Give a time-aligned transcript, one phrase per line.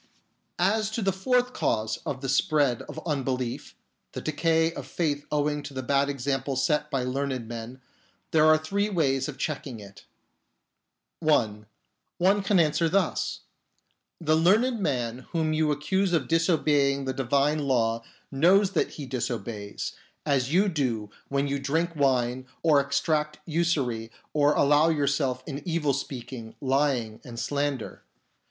[0.57, 3.75] As to the fourth cause of the spread of unbelief—
[4.13, 7.79] the decay of faith owing to the bad example set by learned men—
[8.31, 10.05] there are three ways of checking it.
[11.19, 11.67] (1)
[12.17, 13.41] One can answer thus:"
[14.19, 19.93] The learned man whom you accuse of disobeying the divine law knows that he disobeys,
[20.25, 25.93] as you do when you drink wine or exact usury or allow yourself in evil
[25.93, 28.01] speaking, lying, and slander.